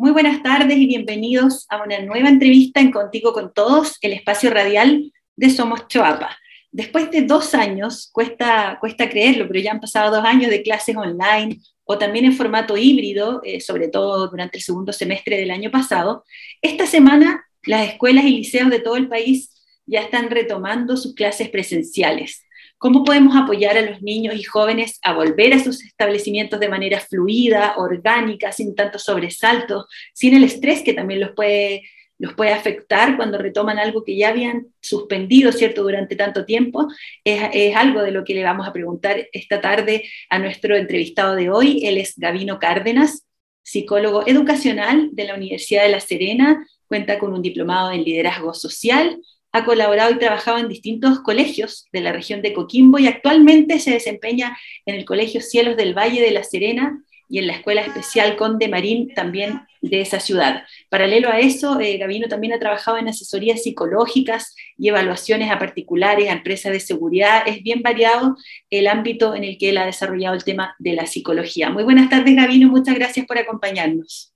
[0.00, 4.48] Muy buenas tardes y bienvenidos a una nueva entrevista en Contigo con Todos, el espacio
[4.48, 6.38] radial de Somos Choapa.
[6.70, 10.96] Después de dos años, cuesta, cuesta creerlo, pero ya han pasado dos años de clases
[10.96, 15.72] online o también en formato híbrido, eh, sobre todo durante el segundo semestre del año
[15.72, 16.22] pasado,
[16.62, 19.50] esta semana las escuelas y liceos de todo el país
[19.84, 22.44] ya están retomando sus clases presenciales.
[22.78, 27.00] ¿Cómo podemos apoyar a los niños y jóvenes a volver a sus establecimientos de manera
[27.00, 31.82] fluida, orgánica, sin tantos sobresaltos, sin el estrés que también los puede,
[32.18, 36.86] los puede afectar cuando retoman algo que ya habían suspendido, ¿cierto?, durante tanto tiempo?
[37.24, 41.34] Es, es algo de lo que le vamos a preguntar esta tarde a nuestro entrevistado
[41.34, 41.84] de hoy.
[41.84, 43.26] Él es Gavino Cárdenas,
[43.64, 49.18] psicólogo educacional de la Universidad de La Serena, cuenta con un diplomado en liderazgo social
[49.52, 53.92] ha colaborado y trabajado en distintos colegios de la región de Coquimbo y actualmente se
[53.92, 58.36] desempeña en el Colegio Cielos del Valle de La Serena y en la Escuela Especial
[58.36, 60.64] Conde Marín también de esa ciudad.
[60.88, 66.28] Paralelo a eso, eh, Gavino también ha trabajado en asesorías psicológicas y evaluaciones a particulares,
[66.28, 67.42] a empresas de seguridad.
[67.46, 68.36] Es bien variado
[68.70, 71.70] el ámbito en el que él ha desarrollado el tema de la psicología.
[71.70, 72.68] Muy buenas tardes, Gavino.
[72.68, 74.32] Muchas gracias por acompañarnos.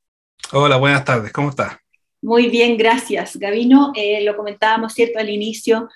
[0.52, 1.32] Hola, buenas tardes.
[1.32, 1.81] ¿Cómo estás?
[2.22, 3.36] Muy bien, gracias.
[3.36, 5.18] Gavino, eh, lo comentábamos, ¿cierto?
[5.18, 5.88] Al inicio,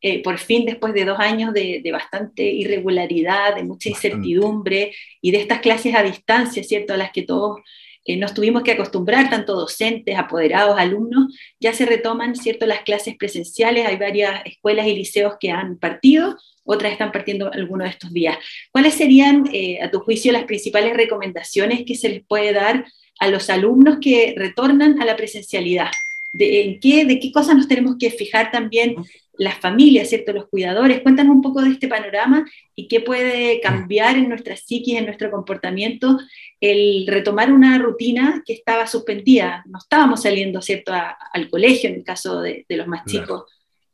[0.00, 5.40] eh, por fin, después de dos años de, bastante irregularidad, de mucha incertidumbre y de
[5.40, 6.94] estas clases a distancia, ¿cierto?
[6.94, 7.58] A las que todos
[8.04, 12.64] eh, nos tuvimos que acostumbrar, tanto docentes, apoderados, alumnos, ya se retoman, ¿cierto?
[12.64, 17.86] Las clases presenciales, hay varias escuelas y liceos que han partido, otras están partiendo algunos
[17.86, 18.38] de estos días.
[18.70, 19.50] ¿Cuáles serían,
[19.82, 22.84] a tu juicio, las principales recomendaciones que se les puede dar
[23.22, 25.90] a los alumnos que retornan a la presencialidad.
[26.32, 28.96] De, en qué, de qué cosas nos tenemos que fijar también
[29.34, 30.32] las familias, ¿cierto?
[30.32, 31.02] Los cuidadores.
[31.02, 35.30] Cuéntanos un poco de este panorama y qué puede cambiar en nuestra psiquis, en nuestro
[35.30, 36.18] comportamiento,
[36.60, 39.62] el retomar una rutina que estaba suspendida.
[39.66, 43.44] No estábamos saliendo, ¿cierto?, al colegio, en el caso de, los más chicos,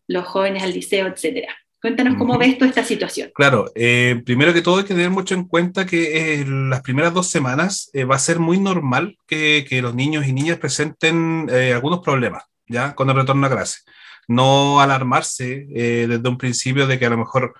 [0.06, 1.54] los jóvenes al liceo, etcétera.
[1.80, 3.30] Cuéntanos cómo ves tú esta situación.
[3.34, 7.14] Claro, eh, primero que todo hay que tener mucho en cuenta que eh, las primeras
[7.14, 11.48] dos semanas eh, va a ser muy normal que, que, los niños y niñas presenten
[11.74, 12.96] algunos problemas, ¿ya?
[12.96, 13.78] Con el retorno a clase.
[14.26, 17.54] No alarmarse desde un principio de que a lo mejor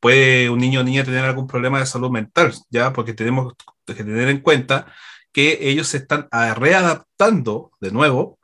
[0.00, 2.92] puede un niño o niña tener algún problema de salud mental, ¿ya?
[2.92, 3.54] Porque tenemos
[3.86, 4.92] que tener en cuenta
[5.32, 8.39] que ellos se están readaptando de nuevo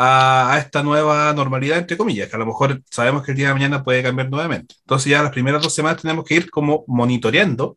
[0.00, 3.54] a, esta nueva normalidad, entre comillas, que a lo mejor sabemos que el día de
[3.54, 4.76] mañana puede cambiar nuevamente.
[4.80, 7.76] Entonces ya las primeras dos semanas tenemos que ir como monitoreando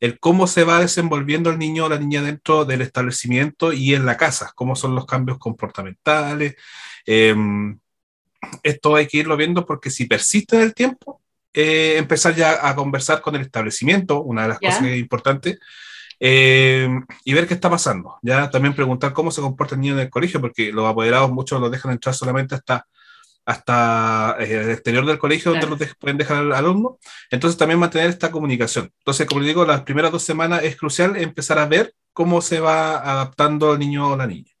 [0.00, 4.04] el cómo se va desenvolviendo el niño o la niña dentro del establecimiento y en
[4.04, 6.56] la casa, cómo son los cambios comportamentales.
[7.06, 7.78] Em,
[8.64, 11.22] esto hay que irlo viendo porque si persiste en el tiempo,
[11.52, 15.58] eh, empezar ya a conversar con el establecimiento, una de las cosas que es importante,
[16.20, 16.88] eh,
[17.24, 18.16] y ver qué está pasando.
[18.22, 21.60] Ya también preguntar cómo se comporta el niño en el colegio, porque los apoderados muchos
[21.60, 22.86] los dejan entrar solamente hasta,
[23.44, 26.98] hasta eh, el exterior del colegio, donde los pueden dejar al alumno.
[27.30, 28.90] Entonces también mantener esta comunicación.
[28.98, 32.98] Entonces, como digo, las primeras dos semanas es crucial empezar a ver cómo se va
[32.98, 34.52] adaptando el niño o la niña.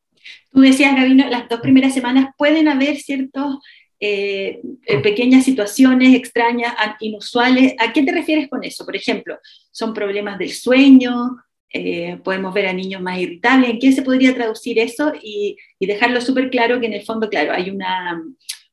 [0.52, 3.58] Tú decías, Gabino, las dos primeras semanas pueden haber ciertos
[4.00, 4.60] eh,
[5.02, 7.74] pequeñas situaciones extrañas, inusuales.
[7.78, 8.84] ¿A qué te refieres con eso?
[8.84, 9.38] Por ejemplo,
[9.70, 11.36] ¿son problemas del sueño?
[11.72, 13.70] Eh, podemos ver a niños más irritables.
[13.70, 15.12] ¿En qué se podría traducir eso?
[15.22, 18.22] Y, dejarlo súper claro que en el fondo, claro, hay una,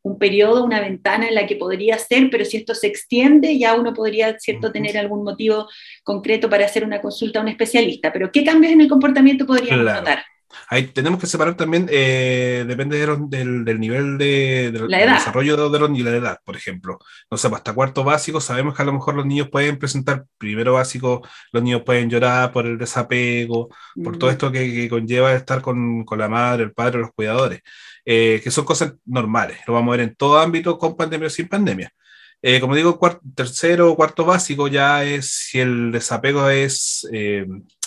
[0.02, 3.76] un periodo, una ventana en la que podría ser, pero si esto se extiende, ya
[3.76, 5.68] uno podría, ¿cierto?, tener algún motivo
[6.03, 8.14] concreto para hacer una consulta a un especialista.
[8.14, 10.24] Pero ¿qué cambios en el comportamiento podríamos notar?
[10.70, 16.08] Ahí tenemos que separar también, eh, depende del, del, nivel de, desarrollo de, los niños,
[16.08, 17.00] la edad, por ejemplo.
[17.30, 20.26] No sé, pues, hasta cuarto básico sabemos que a lo mejor los niños pueden presentar,
[20.38, 23.70] primero básico, los niños pueden llorar por el desapego,
[24.04, 24.34] por todo mm.
[24.34, 27.62] esto que, conlleva estar con, con, la madre, el padre, los cuidadores,
[28.06, 31.30] eh, que son cosas normales, lo vamos a ver en todo ámbito, con pandemia o
[31.30, 31.92] sin pandemia.
[32.41, 37.07] Eh, como digo, cuarto, tercero o cuarto básico ya es si el desapego es,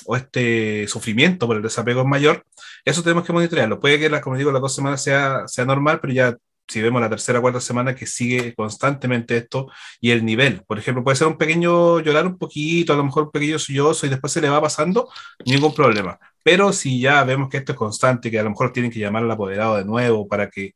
[0.07, 2.45] o este sufrimiento por el desapego es mayor,
[2.85, 3.81] eso tenemos que monitorearlo.
[3.81, 6.37] Puede que, como digo, las dos semanas sea, sea normal, pero ya
[6.67, 9.71] si vemos la tercera o cuarta semana que sigue constantemente esto
[10.01, 13.25] y el nivel, por ejemplo, puede ser un pequeño llorar un poquito, a lo mejor
[13.25, 15.09] un pequeño sollozo y después se le va pasando,
[15.45, 16.19] ningún problema.
[16.43, 19.23] Pero si ya vemos que esto es constante, que a lo mejor tienen que llamar
[19.25, 20.73] al apoderado de nuevo para que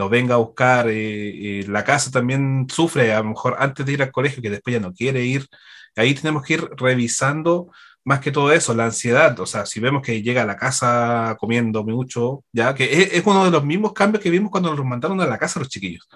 [0.00, 3.92] lo venga a buscar, eh, eh, la casa también sufre, a lo mejor antes de
[3.92, 5.46] ir al colegio, que después ya no quiere ir,
[5.94, 7.70] ahí tenemos que ir revisando
[8.02, 11.36] más que todo eso, la ansiedad, o sea, si vemos que llega a la casa
[11.38, 15.20] comiendo mucho, ya que es, uno de los mismos cambios que vimos cuando nos mandaron
[15.20, 16.08] a la casa los chiquillos.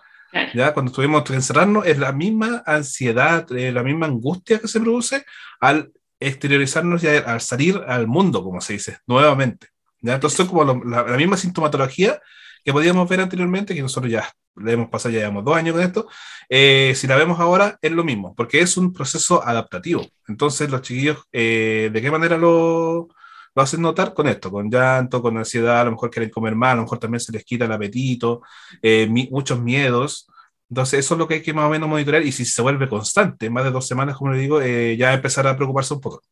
[0.52, 5.24] Ya cuando estuvimos encerrarnos, es la misma ansiedad, eh, la misma angustia que se produce
[5.60, 9.68] al exteriorizarnos y al salir al mundo, como se dice, nuevamente.
[10.00, 10.14] ¿ya?
[10.14, 12.20] Entonces, es como la, misma sintomatología
[12.64, 15.82] que podíamos ver anteriormente, que nosotros ya le hemos pasado, ya llevamos dos años con
[15.82, 16.08] esto,
[16.48, 20.06] eh, si la vemos ahora es lo mismo, porque es un proceso adaptativo.
[20.28, 23.08] Entonces, los chiquillos, eh, ¿de qué manera lo,
[23.54, 24.14] lo hacen notar?
[24.14, 26.98] Con esto, con llanto, con ansiedad, a lo mejor quieren comer más, a lo mejor
[26.98, 28.42] también se les quita el apetito,
[28.82, 30.28] eh, muchos miedos.
[30.70, 32.88] Entonces, eso es lo que hay que más o menos monitorear y si se vuelve
[32.88, 36.22] constante, más de dos semanas, como le digo, ya empezar a preocuparse un poco.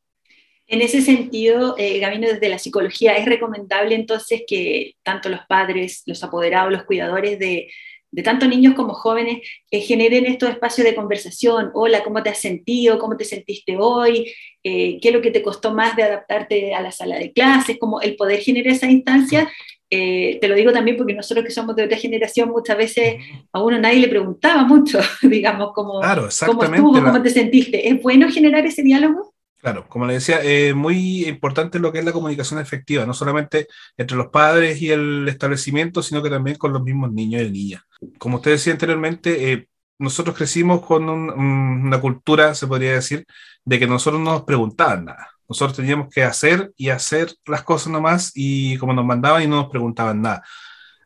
[0.73, 6.03] En ese sentido, eh, Gabino, desde la psicología, ¿es recomendable entonces que tanto los padres,
[6.07, 7.69] los apoderados, los cuidadores de,
[8.11, 11.73] de tanto niños como jóvenes eh, generen estos espacios de conversación?
[11.75, 12.99] Hola, ¿cómo te has sentido?
[12.99, 14.33] ¿Cómo te sentiste hoy?
[14.65, 17.77] Eh, ¿Qué es lo que te costó más de adaptarte a la sala de clases?
[17.79, 19.53] Como el poder generar esa instancia.
[19.91, 23.17] Eh, te lo digo también porque nosotros que somos de otra generación, muchas veces
[23.53, 27.91] a uno nadie le preguntaba mucho, digamos, cómo, claro, cómo estuvo, cómo te sentiste.
[27.91, 29.32] ¿Es bueno generar ese diálogo?
[29.63, 33.69] Claro, como le decía, es muy importante lo que es la comunicación efectiva, no solamente
[33.97, 37.83] entre los padres y el establecimiento, sino que también con los mismos niños y niñas.
[38.19, 39.69] Como usted decía anteriormente, eh,
[40.01, 43.25] nosotros crecimos con una cultura, se podría decir,
[43.65, 45.29] de que nosotros no nos preguntaban nada.
[45.49, 49.63] Nosotros teníamos que hacer y hacer las cosas nomás y como nos mandaban y no
[49.63, 50.43] nos preguntaban nada.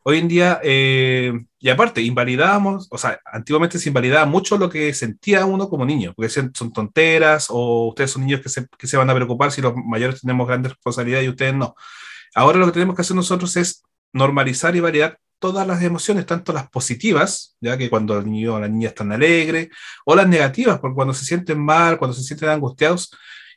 [0.02, 4.94] Hoy en día, eh, y aparte, invalidábamos, o sea, antiguamente se invalidaba mucho lo que
[4.94, 8.96] sentía uno como niño, porque son tonteras o ustedes son niños que se, que se
[8.96, 11.74] van a preocupar si los mayores tenemos grandes responsabilidades y ustedes no.
[12.36, 13.82] Ahora lo que tenemos que hacer nosotros es
[14.12, 18.60] normalizar y validar todas las emociones, tanto las positivas, ya que cuando el niño o
[18.60, 19.68] la niña están alegres,
[20.04, 23.10] o las negativas, porque cuando se sienten mal, cuando se sienten angustiados,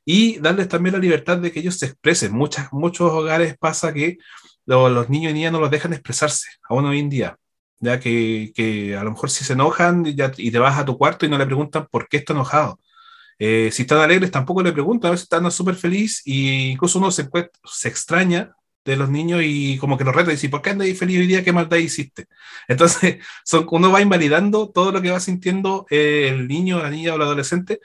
[0.04, 2.34] y darles también la libertad de que ellos se expresen.
[2.34, 4.18] Muchas, muchos hogares pasa que
[4.66, 7.38] los, niños y niñas no los dejan expresarse, aún hoy en día.
[7.80, 10.98] Ya que, que a lo mejor si se enojan ya, y te vas a tu
[10.98, 12.80] cuarto y no le preguntan por qué está enojado.
[13.40, 17.10] Eh, si están alegres tampoco le preguntan, a veces están súper feliz y incluso uno
[17.10, 17.30] se,
[17.64, 18.54] se extraña
[18.84, 21.28] de los niños y como que los reta y dice, ¿por qué andas feliz hoy
[21.28, 21.44] día?
[21.44, 22.28] ¿Qué maldad hiciste?
[22.68, 27.14] Entonces, son, uno va invalidando todo lo que va sintiendo eh, el niño, la niña
[27.14, 27.80] o el adolescente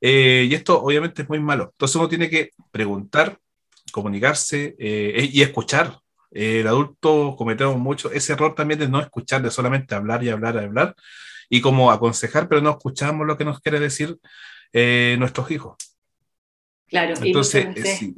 [0.00, 1.70] eh, y esto obviamente es muy malo.
[1.72, 3.38] Entonces uno tiene que preguntar,
[3.92, 6.00] comunicarse y escuchar
[6.36, 10.28] eh, el adulto cometemos mucho ese error también de no escuchar, de solamente hablar y
[10.28, 10.94] hablar y hablar,
[11.48, 14.18] y como aconsejar, pero no escuchamos lo que nos quiere decir
[14.74, 15.76] eh, nuestros hijos.
[16.88, 17.66] Claro, entonces
[17.98, 18.14] sí.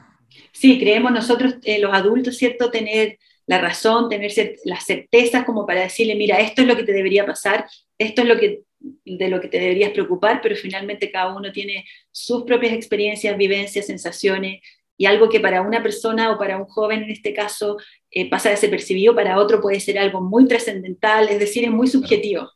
[0.52, 0.78] sí.
[0.78, 2.70] creemos nosotros, eh, los adultos, ¿cierto?
[2.70, 4.30] Tener la razón, tener
[4.64, 7.66] las certezas como para decirle, mira, esto es lo que te debería pasar,
[7.96, 8.60] esto es lo que
[9.04, 13.86] de lo que te deberías preocupar, pero finalmente cada uno tiene sus propias experiencias, vivencias,
[13.86, 14.60] sensaciones,
[15.02, 17.76] y algo que para una persona o para un joven en este caso
[18.08, 22.48] eh, pasa desapercibido, para otro puede ser algo muy trascendental, es decir, es muy subjetivo.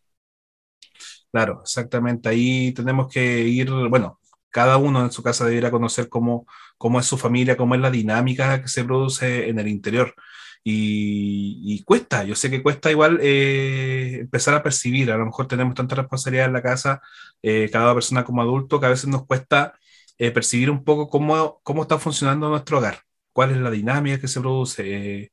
[1.32, 2.28] Claro, exactamente.
[2.28, 6.46] Ahí tenemos que ir, bueno, cada uno en su casa debería conocer cómo,
[6.78, 10.14] cómo es su familia, cómo es la dinámica que se produce en el interior.
[10.62, 15.74] Y, cuesta, yo sé que cuesta igual eh, empezar a percibir, a lo mejor tenemos
[15.74, 17.00] tanta responsabilidad en la casa,
[17.42, 19.74] eh, cada persona como adulto, que a veces nos cuesta
[20.18, 23.00] eh, percibir un poco cómo, cómo está funcionando nuestro hogar,
[23.32, 24.82] cuál es la dinámica que se produce,
[25.22, 25.32] eh,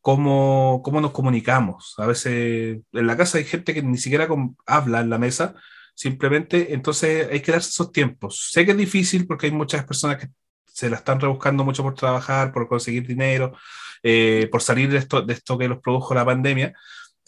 [0.00, 1.94] cómo, cómo nos comunicamos.
[1.98, 4.28] A veces en la casa hay gente que ni siquiera
[4.66, 5.54] habla en la mesa,
[5.94, 8.50] simplemente entonces hay que darse esos tiempos.
[8.52, 10.28] Sé que es difícil porque hay muchas personas que
[10.66, 13.56] se la están rebuscando mucho por trabajar, por conseguir dinero,
[14.02, 16.74] eh, por salir de esto, de esto que los produjo la pandemia,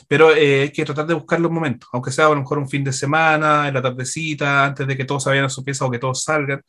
[0.06, 2.84] pero hay que tratar de buscar los momentos, aunque sea a lo mejor un fin
[2.84, 5.98] de semana, en la tardecita, antes de que todos vayan a su pieza o que
[5.98, 6.62] todos salgan,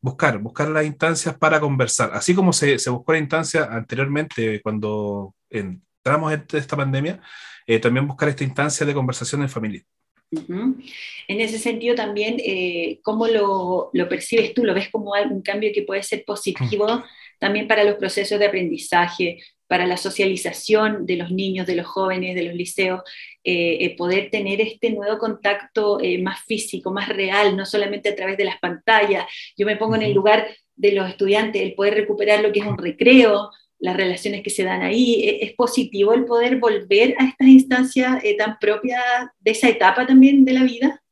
[0.00, 2.10] buscar, buscar las instancias para conversar.
[2.14, 7.20] Así como se, se buscó la instancia anteriormente cuando entramos en esta pandemia,
[7.66, 9.82] eh, también buscar esta instancia de conversación en familia.
[10.30, 14.64] En ese sentido también, eh, ¿cómo lo, lo, percibes tú?
[14.64, 17.04] ¿Lo ves como un cambio que puede ser positivo
[17.38, 22.34] también para los procesos de aprendizaje, para la socialización de los niños, de los jóvenes,
[22.34, 23.02] de los liceos,
[23.42, 28.16] eh, eh, poder tener este nuevo contacto eh, más físico, más real, no solamente a
[28.16, 29.24] través de las pantallas.
[29.56, 32.66] Yo me pongo en el lugar de los estudiantes, el poder recuperar lo que es
[32.66, 35.38] un recreo, las relaciones que se dan ahí.
[35.40, 39.02] ¿Es positivo el poder volver a estas instancias tan propias
[39.40, 41.02] de esa etapa también de la vida?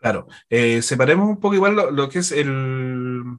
[0.00, 0.26] Claro,
[0.82, 3.38] separemos un poco igual lo que es el,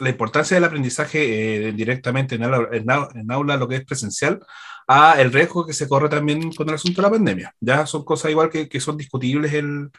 [0.00, 4.40] la importancia del aprendizaje eh, directamente en aula, lo que es presencial,
[4.86, 7.54] a el riesgo que se corre también con el asunto de la pandemia.
[7.60, 9.90] Ya son cosas igual que, son discutibles el,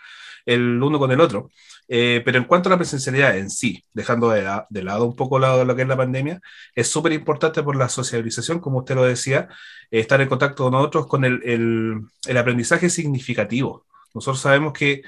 [0.45, 1.49] el, uno con el otro.
[1.87, 5.39] Eh, pero en cuanto a la presencialidad en sí, dejando de, de lado un poco
[5.39, 6.39] lo, lo, que es la pandemia,
[6.75, 9.47] es súper importante por la socialización, como usted lo decía,
[9.91, 13.85] eh, estar en contacto con otros, con el, el, el aprendizaje significativo.
[14.13, 15.01] Nosotros sabemos que,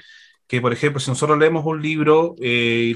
[0.46, 2.94] que, por ejemplo, si nosotros leemos un libro, eh,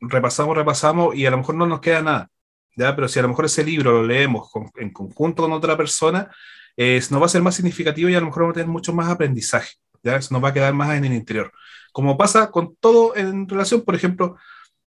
[0.00, 2.30] repasamos, repasamos y a lo mejor no nos queda nada.
[2.76, 2.94] ¿ya?
[2.94, 6.30] Pero si a lo mejor ese libro lo leemos en conjunto con otra persona,
[6.76, 8.92] eh, nos va a ser más significativo y a lo mejor vamos a tener mucho
[8.92, 9.74] más aprendizaje.
[10.02, 10.16] ¿ya?
[10.16, 11.52] Eso nos va a quedar más en el interior.
[11.92, 14.36] Como pasa con todo en relación, por ejemplo,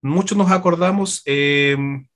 [0.02, 2.06] muchos nos acordamos, em,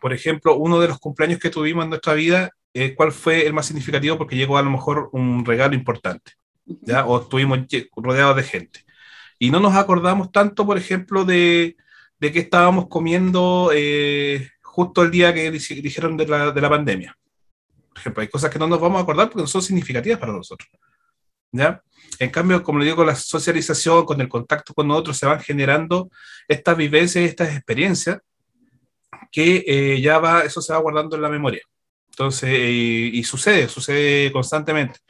[0.00, 3.52] por ejemplo, uno de los cumpleaños que tuvimos en nuestra vida, eh, cuál fue el
[3.52, 6.32] más significativo porque llegó a lo mejor un regalo importante,
[6.64, 7.06] ¿ya?
[7.06, 7.60] O estuvimos
[7.96, 8.84] rodeados de gente.
[9.38, 11.76] Y no nos acordamos tanto, por ejemplo, de,
[12.22, 17.18] de que estábamos comiendo eh, justo el día que dijeron de la, de la pandemia.
[17.88, 20.32] Por ejemplo, hay cosas que no nos vamos a acordar porque no son significativas para
[20.32, 20.70] nosotros.
[21.50, 21.82] ¿ya?
[22.20, 25.40] En cambio, como le digo, con la socialización, con el contacto con otros, se van
[25.40, 26.10] generando
[26.46, 28.20] estas vivencias, estas experiencias,
[29.32, 31.62] que eh, ya va, eso se va guardando en la memoria.
[32.10, 35.00] Entonces, y sucede, sucede constantemente.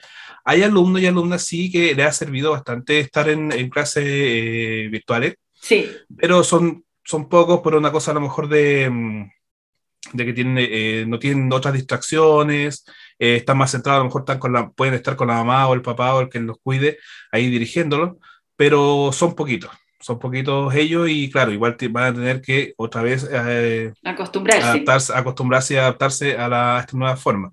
[0.46, 4.88] Hay alumnos y alumnas, sí, que le ha servido bastante estar en, en clases eh,
[4.90, 5.34] virtuales.
[5.60, 5.90] Sí.
[6.16, 9.30] Pero son, son pocos por una cosa a lo mejor de, mm,
[10.12, 12.84] de que tienen, eh, no tienen otras distracciones,
[13.18, 15.68] eh, están más centrados, a lo mejor están con la, pueden estar con la mamá
[15.68, 16.98] o el papá o el que los cuide
[17.30, 18.16] ahí dirigiéndolos,
[18.56, 23.28] pero son poquitos, son poquitos ellos y claro, igual van a tener que otra vez
[23.30, 24.68] eh, acostumbrarse.
[24.68, 27.52] Adaptarse, acostumbrarse y adaptarse a, la, a esta nueva forma.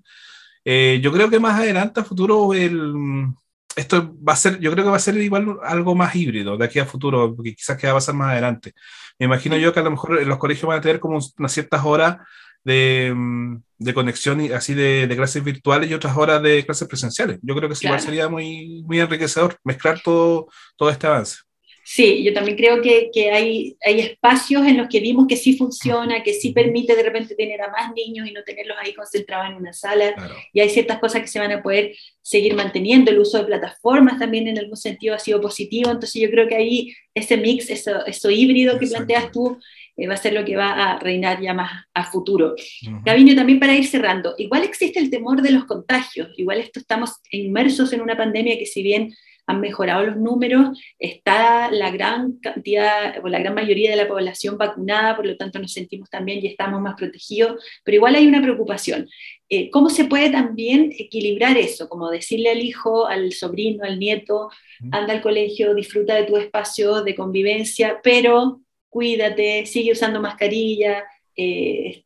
[0.64, 3.32] yo creo que más adelante, a futuro, el,
[3.76, 6.64] esto va a ser, yo creo que va a ser igual algo más híbrido de
[6.64, 8.74] aquí a futuro, porque quizás que va a pasar más adelante.
[9.20, 11.84] Me imagino yo que a lo mejor los colegios van a tener como unas ciertas
[11.84, 12.16] horas
[12.64, 16.88] de, mm, de conexión y así de, de, clases virtuales y otras horas de clases
[16.88, 17.38] presenciales.
[17.42, 17.94] Yo creo que claro.
[17.94, 21.36] igual sería muy, muy enriquecedor mezclar todo, todo este avance.
[21.84, 25.56] Sí, yo también creo que, que, hay, hay espacios en los que vimos que sí
[25.56, 29.50] funciona, que sí permite de repente tener a más niños y no tenerlos ahí concentrados
[29.50, 30.14] en una sala.
[30.14, 30.34] Claro.
[30.52, 33.10] Y hay ciertas cosas que se van a poder seguir manteniendo.
[33.10, 35.90] El uso de plataformas también en algún sentido ha sido positivo.
[35.90, 39.58] Entonces yo creo que ahí ese mix, eso, eso híbrido que planteas tú,
[39.96, 42.54] eh, va a ser lo que va a reinar ya más a futuro.
[42.54, 43.34] Uh -huh.
[43.34, 46.28] También para ir cerrando, igual existe el temor de los contagios.
[46.36, 49.12] Igual esto estamos inmersos en una pandemia que si bien
[49.50, 54.56] han mejorado los números, está la gran cantidad o la gran mayoría de la población
[54.56, 58.42] vacunada, por lo tanto nos sentimos también y estamos más protegidos, pero igual hay una
[58.42, 59.08] preocupación.
[59.48, 61.88] Eh, ¿Cómo se puede también equilibrar eso?
[61.88, 64.48] Como decirle al hijo, al sobrino, al nieto,
[64.92, 71.04] anda al colegio, disfruta de tu espacio de convivencia, pero cuídate, sigue usando mascarilla,
[71.36, 72.04] eh,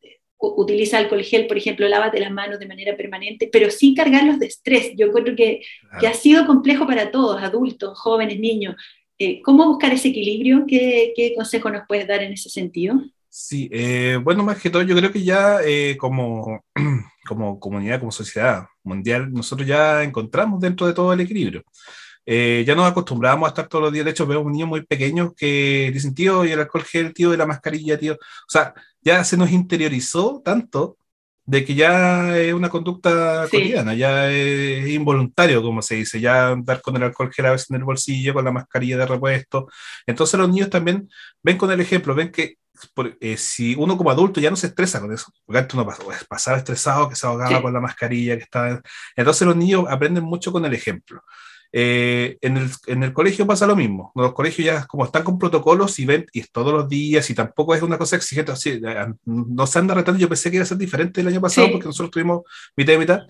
[0.57, 4.47] utiliza alcohol gel, por ejemplo, lávate las manos de manera permanente, pero sin cargarlos de
[4.47, 4.93] estrés.
[4.97, 6.01] Yo creo que, claro.
[6.01, 8.77] que ha sido complejo para todos, adultos, jóvenes, niños.
[9.19, 10.65] Eh, ¿Cómo buscar ese equilibrio?
[10.67, 13.01] ¿Qué, ¿Qué, consejo nos puedes dar en ese sentido?
[13.29, 16.65] Sí, eh, bueno, más que todo, yo creo que ya eh, como,
[17.27, 21.65] como comunidad, como sociedad mundial, nosotros ya encontramos dentro de todo el equilibrio.
[22.27, 24.05] Eh, ya nos acostumbramos a estar todos los días.
[24.05, 27.37] De hecho, veo niños muy pequeños que dicen, tío, y el alcohol gel, tío, y
[27.37, 28.15] la mascarilla, tío.
[28.15, 30.97] O sea, ya se nos interiorizó tanto
[31.47, 33.59] de que ya es una conducta sí.
[33.59, 37.71] cotidiana, ya es involuntario, como se dice, ya andar con el alcohol gel a veces
[37.71, 39.69] en el bolsillo, con la mascarilla de repuesto.
[40.07, 41.09] Entonces los niños también
[41.43, 42.57] ven con el ejemplo, ven que
[42.95, 45.87] por, eh, si uno como adulto ya no se estresa con eso, porque antes uno
[46.29, 47.63] pasaba estresado, que se ahogaba sí.
[47.63, 48.81] con la mascarilla, que estaba...
[49.15, 51.23] Entonces los niños aprenden mucho con el ejemplo.
[51.77, 54.13] Eh, en, el, en, el, colegio pasa lo mismo.
[54.15, 57.35] Los colegios ya como están con protocolos y ven y es todos los días y
[57.35, 58.53] tampoco es una cosa exigente.
[58.53, 58.81] Así,
[59.25, 60.21] no se anda retando.
[60.21, 61.73] Yo pensé que iba a ser diferente el año pasado sí.
[61.73, 62.43] porque nosotros tuvimos
[62.77, 63.23] mitad y mitad.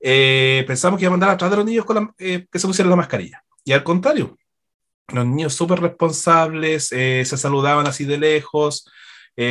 [0.00, 2.66] Eh, pensamos que iba a mandar atrás de los niños con la, eh, que se
[2.66, 3.44] pusieran la mascarilla.
[3.64, 4.36] Y al contrario,
[5.06, 8.90] los niños súper responsables, eh, se saludaban así de lejos,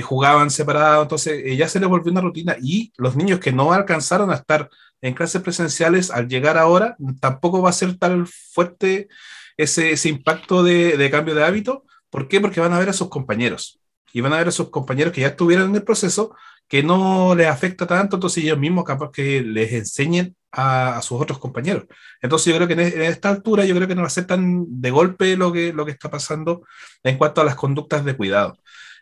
[0.04, 1.04] jugaban separados.
[1.04, 4.70] Entonces ya se les volvió una rutina y los niños que no alcanzaron a estar
[5.06, 9.08] en clases presenciales, al llegar ahora, tampoco va a ser tan fuerte
[9.56, 11.86] ese, ese impacto de, de, cambio de hábito.
[12.10, 12.42] ¿Por qué?
[12.42, 13.80] Porque van a ver a sus compañeros.
[14.14, 16.36] Y van a ver a sus compañeros que ya estuvieron en el proceso,
[16.68, 21.22] que no les afecta tanto, entonces ellos mismos capaz que les enseñen a, a sus
[21.22, 21.86] otros compañeros.
[22.20, 24.26] Entonces yo creo que en, en, esta altura yo creo que no va a ser
[24.26, 26.64] tan de golpe lo que, lo que está pasando
[27.04, 28.58] en cuanto a las conductas de cuidado.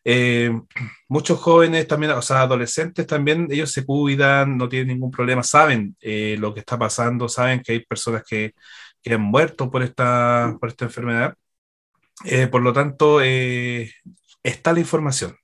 [0.05, 0.51] Eh,
[1.07, 5.95] muchos jóvenes también, o sea, adolescentes también, ellos se cuidan, no tienen ningún problema, saben
[6.01, 8.53] eh, lo que está pasando, saben que hay personas que,
[9.01, 11.35] que han muerto por esta, por esta enfermedad.
[12.25, 15.35] Eh, por lo tanto, está la información,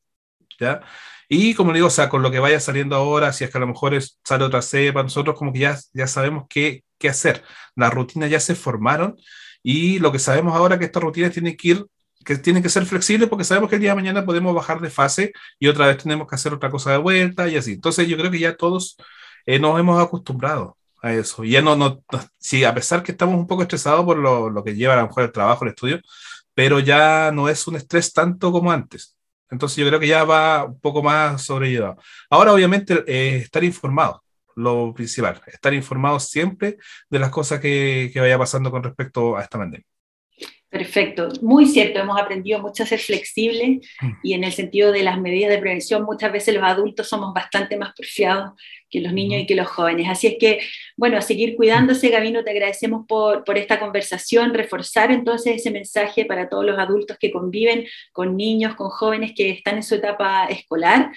[0.59, 0.81] ¿ya?
[1.27, 3.61] Y como digo, o sea, con lo que vaya saliendo ahora, si es que a
[3.61, 7.43] lo mejor es, sale otra cepa, nosotros como que ya, ya sabemos qué, qué hacer.
[7.75, 9.15] Las rutinas ya se formaron
[9.63, 11.85] y lo que sabemos ahora es que estas rutinas tienen que ir
[12.25, 14.89] que tienen que ser flexibles porque sabemos que el día de mañana podemos bajar de
[14.89, 17.73] fase y otra vez tenemos que hacer otra cosa de vuelta y así.
[17.73, 18.97] Entonces yo creo que ya todos
[19.45, 21.43] eh, nos hemos acostumbrado a eso.
[21.43, 22.03] Ya no, no,
[22.37, 25.07] sí, a pesar que estamos un poco estresados por lo, lo, que lleva a lo
[25.07, 26.01] mejor el trabajo, el estudio,
[26.53, 29.15] pero ya no es un estrés tanto como antes.
[29.49, 31.97] Entonces yo creo que ya va un poco más sobrellevado.
[32.29, 34.23] Ahora, obviamente, eh, estar informado,
[34.55, 36.77] lo principal, estar informado siempre
[37.09, 39.85] de las cosas que, que vaya pasando con respecto a esta pandemia.
[40.69, 44.11] Perfecto, muy cierto, hemos aprendido mucho a ser flexibles mm.
[44.21, 47.75] y en el sentido de las medidas de prevención muchas veces los adultos somos bastante
[47.75, 48.51] más porfiados
[48.87, 50.07] que los niños y que los jóvenes.
[50.07, 50.59] Así es que,
[50.95, 56.25] bueno, a seguir cuidándose, Gabino, te agradecemos por, por esta conversación, reforzar entonces ese mensaje
[56.25, 60.45] para todos los adultos que conviven con niños, con jóvenes que están en su etapa
[60.45, 61.11] escolar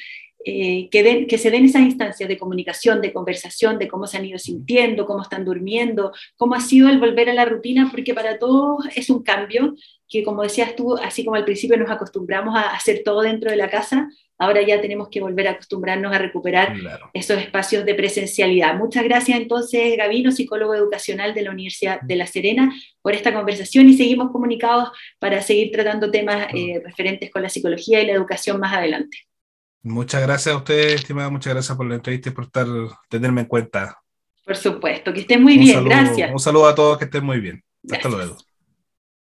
[0.44, 4.24] eh, que, que, se den esas instancias de comunicación, de conversación, de cómo se han
[4.24, 8.38] ido sintiendo, cómo están durmiendo, cómo ha sido el volver a la rutina, porque para
[8.38, 9.74] todos es un cambio
[10.08, 13.56] que, como decías tú, así como al principio nos acostumbramos a hacer todo dentro de
[13.56, 14.08] la casa,
[14.38, 16.74] ahora ya tenemos que volver a acostumbrarnos a recuperar
[17.14, 18.74] esos espacios de presencialidad.
[18.74, 23.88] Muchas gracias entonces, Gavino, psicólogo educacional de la Universidad de La Serena, por esta conversación
[23.88, 28.58] y seguimos comunicados para seguir tratando temas eh, referentes con la psicología y la educación
[28.58, 29.18] más adelante.
[29.82, 31.28] Muchas gracias a ustedes, estimada.
[31.30, 32.66] Muchas gracias por la entrevista y por estar,
[33.08, 33.98] tenerme en cuenta.
[34.44, 35.84] Por supuesto, que estén muy bien.
[35.84, 36.30] Gracias.
[36.32, 37.62] Un saludo a todos, que estén muy bien.
[37.90, 38.36] Hasta luego.